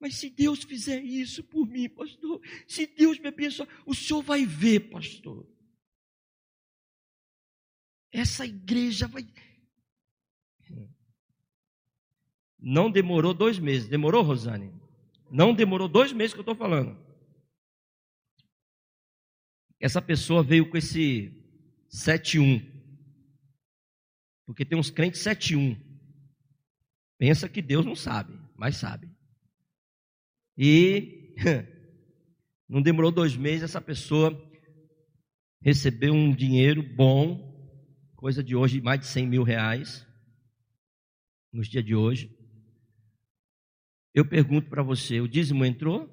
[0.00, 4.46] mas se Deus fizer isso por mim, pastor, se Deus me abençoar, o senhor vai
[4.46, 5.46] ver, pastor.
[8.10, 9.26] Essa igreja vai,
[12.58, 13.88] não demorou dois meses.
[13.88, 14.72] Demorou, Rosane?
[15.30, 16.96] Não demorou dois meses que eu estou falando.
[19.80, 21.32] Essa pessoa veio com esse
[21.90, 22.66] 7-1.
[24.44, 25.78] Porque tem uns crentes 7-1.
[27.16, 29.08] Pensa que Deus não sabe, mas sabe.
[30.56, 31.34] E
[32.68, 34.32] não demorou dois meses, essa pessoa
[35.60, 37.46] recebeu um dinheiro bom,
[38.16, 40.06] coisa de hoje, mais de 100 mil reais,
[41.52, 42.37] nos dias de hoje.
[44.14, 46.08] Eu pergunto para você: o dízimo entrou?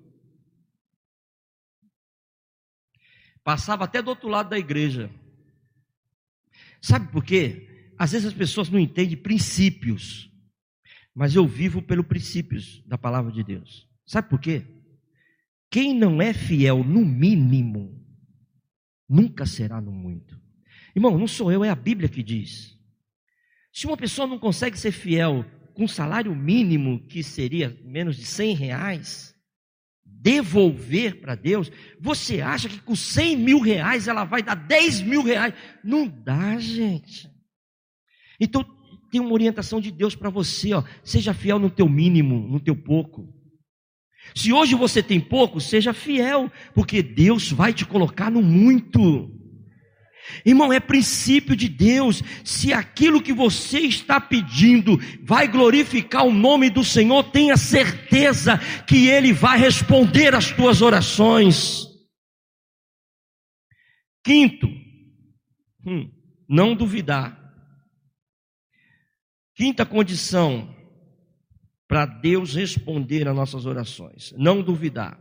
[3.43, 5.09] Passava até do outro lado da igreja.
[6.81, 7.91] Sabe por quê?
[7.97, 10.31] Às vezes as pessoas não entendem princípios,
[11.13, 13.87] mas eu vivo pelo princípios da palavra de Deus.
[14.05, 14.65] Sabe por quê?
[15.69, 18.03] Quem não é fiel no mínimo,
[19.07, 20.39] nunca será no muito.
[20.95, 22.77] Irmão, não sou eu, é a Bíblia que diz.
[23.73, 25.45] Se uma pessoa não consegue ser fiel
[25.75, 29.35] com salário mínimo, que seria menos de 100 reais,
[30.03, 35.21] devolver para Deus, você acha que com 100 mil reais ela vai dar 10 mil
[35.21, 35.53] reais?
[35.83, 37.29] Não dá, gente.
[38.39, 38.65] Então,
[39.11, 42.75] tem uma orientação de Deus para você, ó, seja fiel no teu mínimo, no teu
[42.75, 43.31] pouco.
[44.33, 49.31] Se hoje você tem pouco, seja fiel, porque Deus vai te colocar no muito.
[50.45, 52.21] Irmão, é princípio de Deus.
[52.43, 58.57] Se aquilo que você está pedindo vai glorificar o nome do Senhor, tenha certeza
[58.87, 61.87] que Ele vai responder às tuas orações.
[64.23, 64.67] Quinto,
[65.85, 66.09] hum,
[66.49, 67.39] não duvidar.
[69.55, 70.75] Quinta condição
[71.87, 75.19] para Deus responder às nossas orações: não duvidar.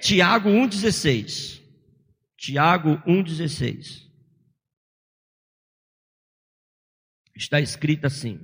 [0.00, 1.60] Tiago 1,16.
[2.38, 4.08] Tiago 1,16.
[7.34, 8.40] Está escrito assim: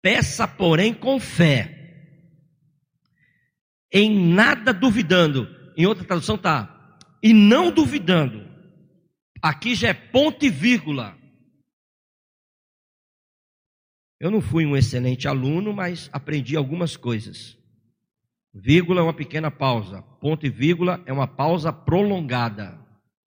[0.00, 1.74] Peça, porém, com fé,
[3.92, 5.58] em nada duvidando.
[5.76, 8.48] Em outra tradução está, e não duvidando.
[9.42, 11.18] Aqui já é ponto e vírgula.
[14.20, 17.57] Eu não fui um excelente aluno, mas aprendi algumas coisas.
[18.54, 20.02] Vírgula é uma pequena pausa.
[20.20, 22.78] Ponto e vírgula é uma pausa prolongada.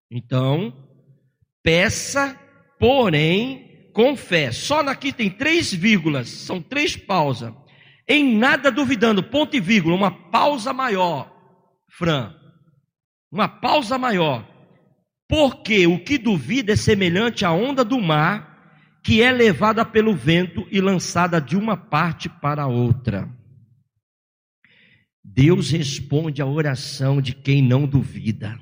[0.09, 0.73] Então,
[1.63, 2.37] peça,
[2.79, 4.51] porém, com fé.
[4.51, 7.53] Só aqui tem três vírgulas, são três pausas.
[8.07, 11.31] Em nada duvidando, ponto e vírgula, uma pausa maior,
[11.89, 12.35] Fran.
[13.31, 14.45] Uma pausa maior.
[15.29, 18.51] Porque o que duvida é semelhante à onda do mar,
[19.01, 23.29] que é levada pelo vento e lançada de uma parte para outra.
[25.33, 28.59] Deus responde à oração de quem não duvida.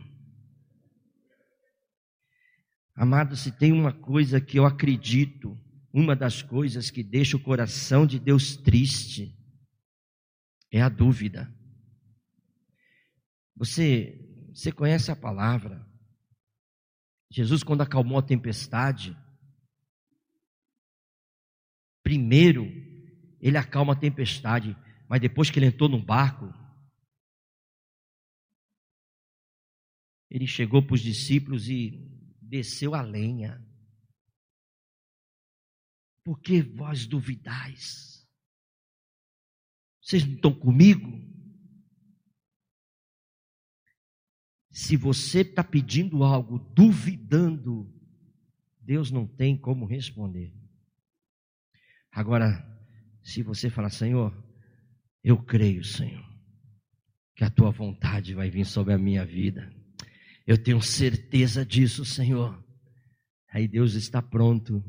[2.96, 5.58] Amado, se tem uma coisa que eu acredito,
[5.92, 9.36] uma das coisas que deixa o coração de Deus triste,
[10.72, 11.52] é a dúvida.
[13.56, 14.20] Você,
[14.54, 15.88] você conhece a palavra?
[17.32, 19.18] Jesus, quando acalmou a tempestade,
[22.04, 22.68] primeiro
[23.42, 24.78] ele acalma a tempestade,
[25.08, 26.59] mas depois que ele entrou no barco,
[30.30, 32.08] ele chegou para os discípulos e
[32.42, 33.66] desceu a lenha.
[36.24, 38.28] Por que vós duvidais?
[40.02, 41.28] Vocês não estão comigo?
[44.70, 47.92] Se você está pedindo algo duvidando,
[48.80, 50.54] Deus não tem como responder.
[52.12, 52.66] Agora,
[53.24, 54.32] se você falar, Senhor,
[55.24, 56.26] eu creio, Senhor,
[57.36, 59.79] que a tua vontade vai vir sobre a minha vida.
[60.50, 62.60] Eu tenho certeza disso, Senhor.
[63.54, 64.84] Aí Deus está pronto.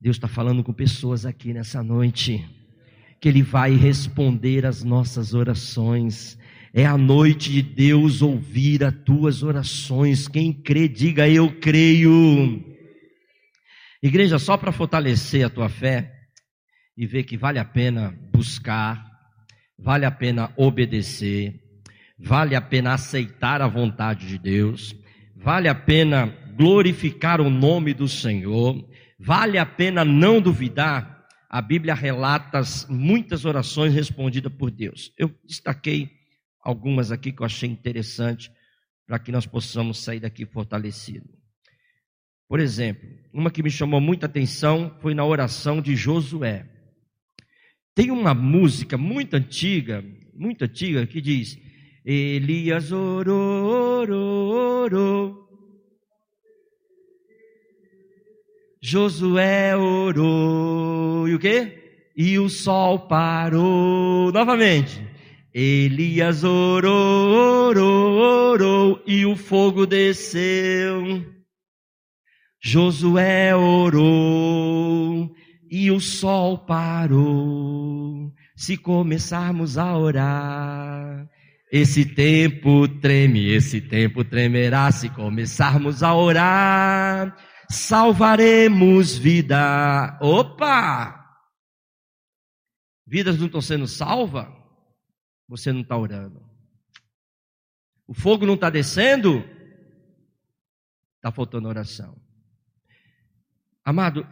[0.00, 2.42] Deus está falando com pessoas aqui nessa noite.
[3.20, 6.38] Que Ele vai responder as nossas orações.
[6.72, 10.26] É a noite de Deus ouvir as tuas orações.
[10.26, 12.64] Quem crê, diga eu creio.
[14.02, 16.14] Igreja, só para fortalecer a tua fé
[16.96, 19.04] e ver que vale a pena buscar,
[19.78, 21.60] vale a pena obedecer,
[22.18, 24.94] vale a pena aceitar a vontade de Deus,
[25.36, 26.26] vale a pena
[26.56, 28.84] glorificar o nome do Senhor,
[29.18, 31.26] vale a pena não duvidar.
[31.48, 35.12] A Bíblia relata muitas orações respondidas por Deus.
[35.16, 36.10] Eu destaquei
[36.60, 38.50] algumas aqui que eu achei interessante
[39.06, 41.38] para que nós possamos sair daqui fortalecidos.
[42.46, 46.66] Por exemplo, uma que me chamou muita atenção foi na oração de Josué.
[47.94, 50.04] Tem uma música muito antiga,
[50.34, 51.58] muito antiga, que diz:
[52.10, 54.48] Elias orou, orou,
[54.84, 55.48] orou.
[58.80, 61.28] Josué orou.
[61.28, 62.10] E o quê?
[62.16, 64.32] E o sol parou.
[64.32, 65.06] Novamente.
[65.52, 69.02] Elias orou, orou, orou.
[69.06, 71.26] E o fogo desceu.
[72.58, 75.30] Josué orou.
[75.70, 78.32] E o sol parou.
[78.56, 81.28] Se começarmos a orar
[81.70, 87.36] esse tempo treme, esse tempo tremerá se começarmos a orar.
[87.70, 90.18] Salvaremos vida.
[90.22, 91.14] Opa!
[93.06, 94.46] Vidas não estão sendo salvas?
[95.46, 96.42] Você não está orando.
[98.06, 99.44] O fogo não está descendo?
[101.16, 102.18] Está faltando oração.
[103.84, 104.26] Amado,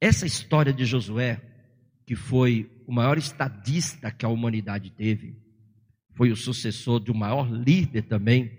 [0.00, 1.40] essa história de Josué,
[2.06, 5.43] que foi o maior estadista que a humanidade teve,
[6.14, 8.50] foi o sucessor do maior líder também,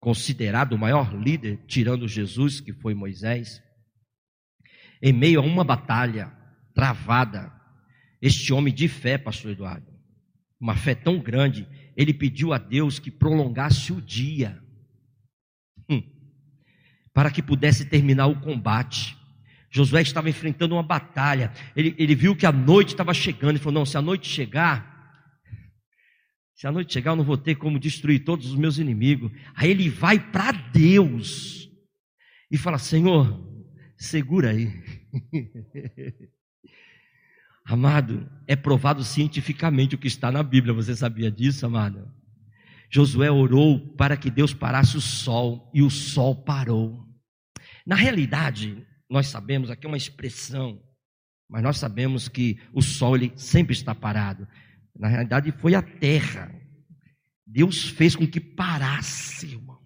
[0.00, 3.62] considerado o maior líder, tirando Jesus, que foi Moisés.
[5.02, 6.32] Em meio a uma batalha
[6.74, 7.52] travada,
[8.22, 9.86] este homem de fé, pastor Eduardo,
[10.60, 14.62] uma fé tão grande, ele pediu a Deus que prolongasse o dia,
[15.88, 16.02] hum,
[17.12, 19.16] para que pudesse terminar o combate.
[19.70, 23.80] Josué estava enfrentando uma batalha, ele, ele viu que a noite estava chegando, e falou:
[23.80, 24.97] Não, se a noite chegar,
[26.58, 29.30] se a noite chegar, eu não vou ter como destruir todos os meus inimigos.
[29.54, 31.70] Aí ele vai para Deus
[32.50, 33.40] e fala: Senhor,
[33.96, 34.68] segura aí.
[37.64, 40.74] amado, é provado cientificamente o que está na Bíblia.
[40.74, 42.12] Você sabia disso, amado?
[42.90, 47.06] Josué orou para que Deus parasse o sol e o sol parou.
[47.86, 50.82] Na realidade, nós sabemos, aqui é uma expressão,
[51.48, 54.48] mas nós sabemos que o sol ele sempre está parado.
[54.98, 56.52] Na realidade, foi a terra.
[57.46, 59.78] Deus fez com que parasse, irmão,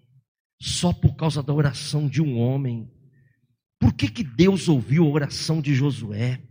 [0.59, 2.89] só por causa da oração de um homem.
[3.79, 6.41] Por que, que Deus ouviu a oração de Josué?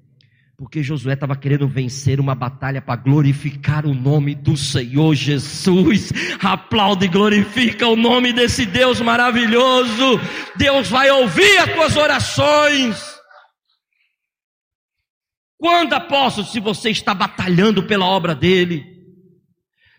[0.56, 6.12] Porque Josué estava querendo vencer uma batalha para glorificar o nome do Senhor Jesus.
[6.40, 10.20] Aplaude e glorifica o nome desse Deus maravilhoso.
[10.56, 13.11] Deus vai ouvir as tuas orações.
[15.62, 18.84] Quando, apóstolo, se você está batalhando pela obra dele,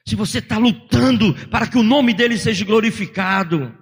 [0.05, 3.73] se você está lutando para que o nome dele seja glorificado,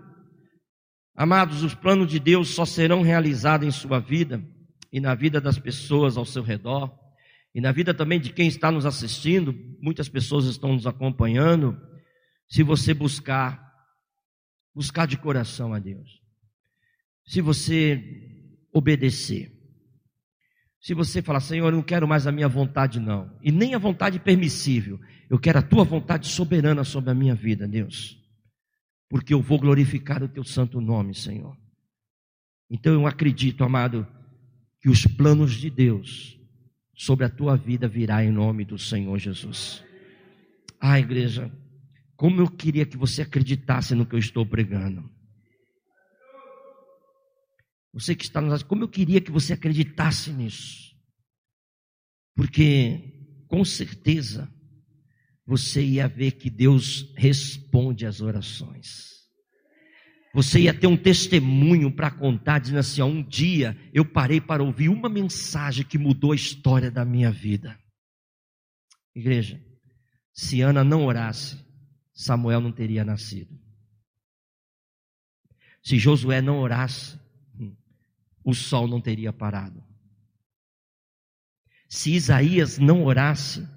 [1.15, 4.47] amados, os planos de Deus só serão realizados em sua vida
[4.93, 6.95] e na vida das pessoas ao seu redor,
[7.51, 9.51] e na vida também de quem está nos assistindo,
[9.81, 11.75] muitas pessoas estão nos acompanhando,
[12.47, 13.59] se você buscar,
[14.71, 16.21] buscar de coração a Deus,
[17.25, 17.99] se você
[18.71, 19.60] obedecer,
[20.81, 23.77] se você falar, Senhor, eu não quero mais a minha vontade, não, e nem a
[23.77, 28.17] vontade permissível, eu quero a tua vontade soberana sobre a minha vida, Deus,
[29.07, 31.55] porque eu vou glorificar o teu santo nome, Senhor.
[32.67, 34.07] Então eu acredito, amado,
[34.81, 36.39] que os planos de Deus
[36.95, 39.83] sobre a tua vida virá em nome do Senhor Jesus.
[40.79, 41.51] Ah, igreja,
[42.15, 45.07] como eu queria que você acreditasse no que eu estou pregando.
[47.93, 50.95] Você que está nos como eu queria que você acreditasse nisso.
[52.35, 54.51] Porque, com certeza,
[55.45, 59.11] você ia ver que Deus responde às orações.
[60.33, 64.63] Você ia ter um testemunho para contar, dizendo assim: ó, um dia eu parei para
[64.63, 67.77] ouvir uma mensagem que mudou a história da minha vida.
[69.13, 69.61] Igreja,
[70.33, 71.59] se Ana não orasse,
[72.13, 73.59] Samuel não teria nascido.
[75.83, 77.19] Se Josué não orasse,
[78.43, 79.83] o sol não teria parado.
[81.89, 83.67] Se Isaías não orasse,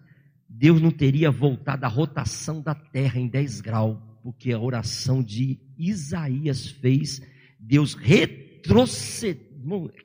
[0.49, 5.59] Deus não teria voltado a rotação da terra em 10 graus, porque a oração de
[5.77, 7.21] Isaías fez
[7.59, 9.53] Deus retroceder.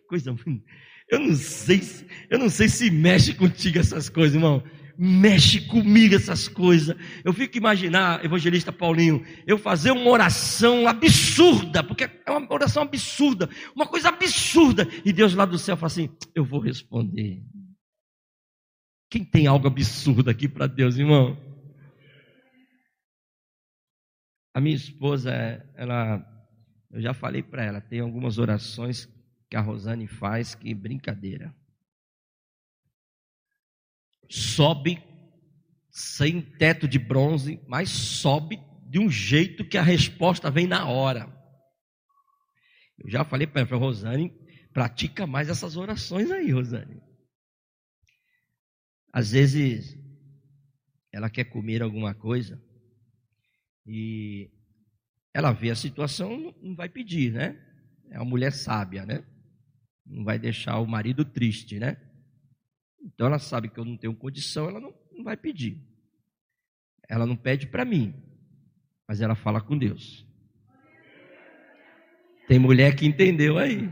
[0.07, 0.35] Coisa,
[1.09, 1.81] eu não sei,
[2.29, 4.63] eu não sei se mexe contigo essas coisas, irmão
[5.01, 6.93] mexe comigo essas coisas.
[7.23, 13.49] Eu fico imaginar, evangelista Paulinho, eu fazer uma oração absurda, porque é uma oração absurda,
[13.73, 17.41] uma coisa absurda, e Deus lá do céu fala assim: eu vou responder.
[19.09, 21.37] Quem tem algo absurdo aqui para Deus, irmão?
[24.53, 25.31] A minha esposa,
[25.75, 26.21] ela,
[26.91, 29.07] eu já falei para ela, tem algumas orações
[29.49, 31.55] que a Rosane faz que brincadeira
[34.29, 35.01] sobe
[35.89, 41.27] sem teto de bronze, mas sobe de um jeito que a resposta vem na hora.
[42.97, 44.31] Eu já falei para a Rosane,
[44.71, 47.01] pratica mais essas orações aí, Rosane.
[49.11, 49.97] Às vezes
[51.11, 52.61] ela quer comer alguma coisa
[53.85, 54.51] e
[55.33, 57.59] ela vê a situação, não vai pedir, né?
[58.11, 59.25] É uma mulher sábia, né?
[60.05, 61.97] Não vai deixar o marido triste, né?
[63.01, 65.81] Então ela sabe que eu não tenho condição, ela não, não vai pedir.
[67.07, 68.13] Ela não pede para mim,
[69.07, 70.25] mas ela fala com Deus.
[72.47, 73.89] Tem mulher que entendeu aí.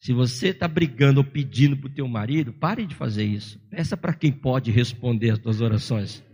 [0.00, 3.60] Se você está brigando ou pedindo para o teu marido, pare de fazer isso.
[3.70, 6.24] Peça para quem pode responder as tuas orações.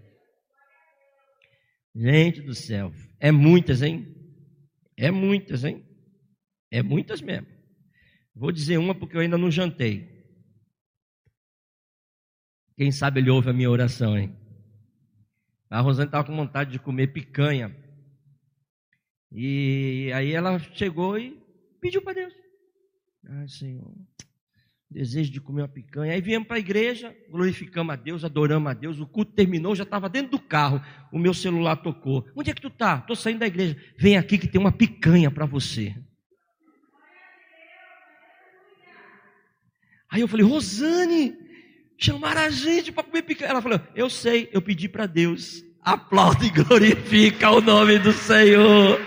[1.95, 4.14] Gente do céu, é muitas, hein?
[4.97, 5.84] É muitas, hein?
[6.70, 7.47] É muitas mesmo.
[8.34, 10.18] Vou dizer uma porque eu ainda não jantei.
[12.79, 14.33] Quem sabe ele ouve a minha oração, hein?
[15.68, 17.76] A Rosane estava com vontade de comer picanha.
[19.33, 21.43] E aí ela chegou e
[21.81, 22.33] pediu para Deus.
[23.29, 23.93] Ai, Senhor,
[24.89, 26.12] desejo de comer uma picanha.
[26.12, 29.01] Aí viemos para a igreja, glorificamos a Deus, adoramos a Deus.
[29.01, 30.81] O culto terminou, já estava dentro do carro.
[31.11, 32.31] O meu celular tocou.
[32.37, 32.99] Onde é que tu está?
[32.99, 33.76] Estou saindo da igreja.
[33.99, 35.97] Vem aqui que tem uma picanha para você.
[40.09, 41.47] Aí eu falei, Rosane,
[41.99, 43.51] Chamaram a gente para comer picanha.
[43.51, 45.64] Ela falou: Eu sei, eu pedi para Deus.
[45.82, 49.01] Aplaude e glorifica o nome do Senhor.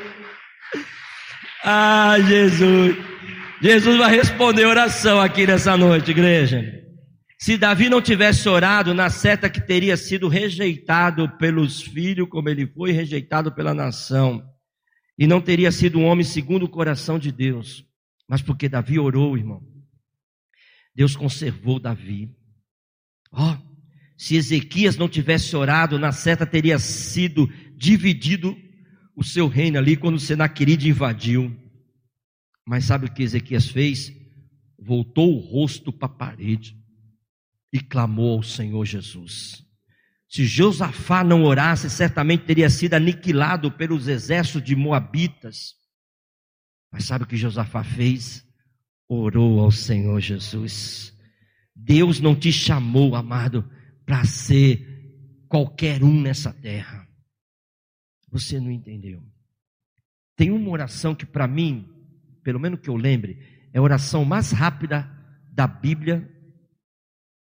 [1.64, 2.98] Ah, Jesus.
[3.62, 6.82] Jesus vai responder oração aqui nessa noite, igreja.
[7.40, 12.68] Se Davi não tivesse orado, na seta que teria sido rejeitado pelos filhos, como ele
[12.68, 14.44] foi rejeitado pela nação,
[15.18, 17.86] e não teria sido um homem segundo o coração de Deus,
[18.28, 19.62] mas porque Davi orou, irmão,
[20.96, 22.30] Deus conservou Davi.
[23.32, 23.72] Ó, oh,
[24.18, 28.56] se Ezequias não tivesse orado, na seta teria sido dividido
[29.16, 31.56] o seu reino ali quando Senaqueride invadiu.
[32.66, 34.12] Mas sabe o que Ezequias fez?
[34.80, 36.78] Voltou o rosto para a parede
[37.74, 39.66] e clamou ao Senhor Jesus.
[40.28, 45.74] Se Josafá não orasse, certamente teria sido aniquilado pelos exércitos de Moabitas.
[46.92, 48.46] Mas sabe o que Josafá fez?
[49.10, 51.14] Orou ao Senhor Jesus.
[51.76, 53.70] Deus não te chamou, amado,
[54.06, 57.08] para ser qualquer um nessa terra.
[58.30, 59.24] Você não entendeu.
[60.36, 61.88] Tem uma oração que para mim,
[62.44, 65.10] pelo menos que eu lembre, é a oração mais rápida
[65.52, 66.30] da Bíblia,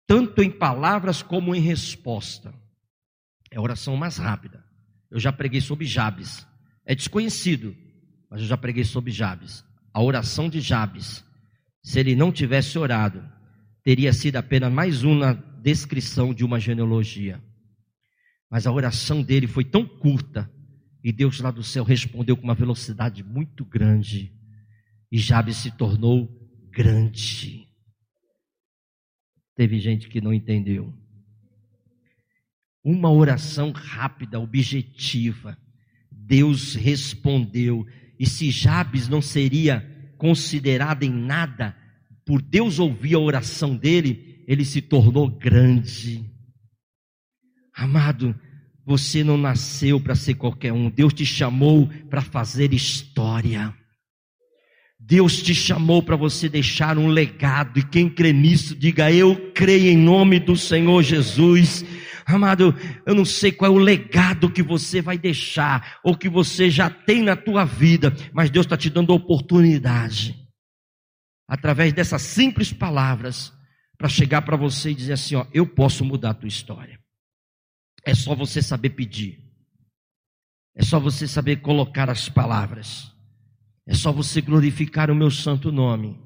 [0.07, 2.55] tanto em palavras como em resposta.
[3.51, 4.64] É a oração mais rápida.
[5.11, 6.47] Eu já preguei sobre Jabes.
[6.85, 7.77] É desconhecido,
[8.31, 9.64] mas eu já preguei sobre Jabes.
[9.93, 11.25] A oração de Jabes.
[11.83, 13.25] Se ele não tivesse orado,
[13.87, 15.32] teria sido apenas mais uma
[15.62, 17.41] descrição de uma genealogia.
[18.51, 20.51] Mas a oração dele foi tão curta
[21.05, 24.34] e Deus lá do céu respondeu com uma velocidade muito grande.
[25.09, 26.28] E Jabes se tornou
[26.68, 27.68] grande.
[29.55, 30.93] Teve gente que não entendeu.
[32.82, 35.57] Uma oração rápida, objetiva.
[36.11, 37.87] Deus respondeu.
[38.18, 41.76] E se Jabes não seria considerado em nada,
[42.27, 46.29] por Deus ouvir a oração dele, ele se tornou grande.
[47.72, 48.35] Amado,
[48.85, 50.91] você não nasceu para ser qualquer um.
[50.91, 53.72] Deus te chamou para fazer história.
[54.99, 57.79] Deus te chamou para você deixar um legado.
[57.79, 61.85] E quem crê nisso, diga: Eu creio em nome do Senhor Jesus.
[62.27, 62.74] Amado,
[63.07, 66.91] eu não sei qual é o legado que você vai deixar, ou que você já
[66.91, 70.35] tem na tua vida, mas Deus está te dando oportunidade,
[71.49, 73.53] através dessas simples palavras,
[73.99, 76.99] para chegar para você e dizer assim: ó, eu posso mudar a tua história.
[78.05, 79.42] É só você saber pedir.
[80.74, 83.11] É só você saber colocar as palavras.
[83.86, 86.20] É só você glorificar o meu santo nome.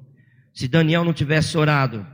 [0.53, 2.05] Se Daniel não tivesse orado,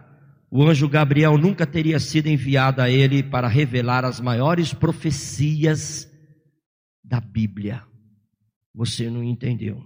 [0.51, 6.09] o anjo Gabriel nunca teria sido enviado a ele para revelar as maiores profecias
[7.03, 7.83] da Bíblia.
[8.73, 9.83] Você não entendeu.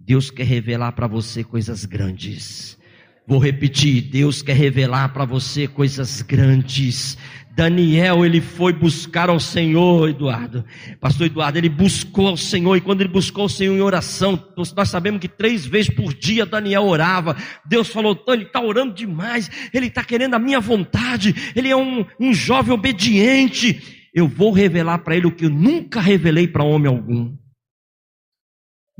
[0.00, 2.78] Deus quer revelar para você coisas grandes.
[3.26, 7.16] Vou repetir, Deus quer revelar para você coisas grandes.
[7.54, 10.64] Daniel, ele foi buscar ao Senhor, Eduardo.
[10.98, 14.88] Pastor Eduardo, ele buscou ao Senhor, e quando ele buscou o Senhor em oração, nós
[14.88, 17.36] sabemos que três vezes por dia Daniel orava.
[17.66, 22.04] Deus falou, ele está orando demais, ele está querendo a minha vontade, ele é um,
[22.18, 24.08] um jovem obediente.
[24.14, 27.32] Eu vou revelar para ele o que eu nunca revelei para homem algum.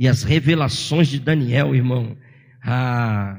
[0.01, 2.16] E as revelações de Daniel, irmão,
[2.64, 3.38] ah,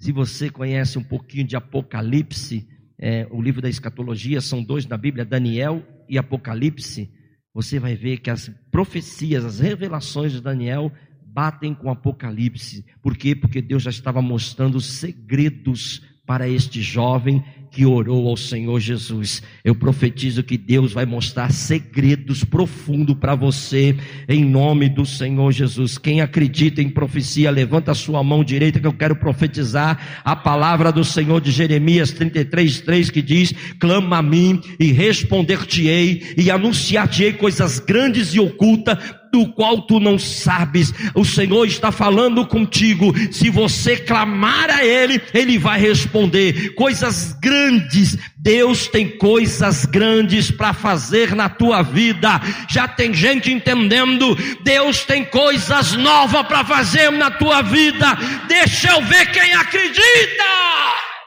[0.00, 2.66] se você conhece um pouquinho de Apocalipse,
[2.98, 7.12] é, o livro da escatologia, são dois na Bíblia, Daniel e Apocalipse,
[7.52, 10.90] você vai ver que as profecias, as revelações de Daniel
[11.22, 12.86] batem com Apocalipse.
[13.02, 13.36] Por quê?
[13.36, 17.44] Porque Deus já estava mostrando segredos para este jovem
[17.74, 19.42] que orou ao Senhor Jesus.
[19.64, 23.96] Eu profetizo que Deus vai mostrar segredos profundos para você,
[24.28, 25.98] em nome do Senhor Jesus.
[25.98, 30.92] Quem acredita em profecia, levanta a sua mão direita que eu quero profetizar a palavra
[30.92, 37.32] do Senhor de Jeremias 33, 3 que diz: Clama a mim e responder-te-ei e anunciar-te-ei
[37.32, 38.98] coisas grandes e ocultas
[39.34, 40.94] do qual tu não sabes.
[41.12, 43.12] O Senhor está falando contigo.
[43.32, 46.72] Se você clamar a Ele, Ele vai responder.
[46.76, 48.16] Coisas grandes.
[48.38, 52.40] Deus tem coisas grandes para fazer na tua vida.
[52.70, 54.36] Já tem gente entendendo.
[54.62, 58.16] Deus tem coisas novas para fazer na tua vida.
[58.46, 60.44] Deixa eu ver quem acredita.